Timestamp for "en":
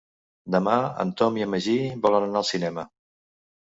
1.05-1.13, 1.49-1.53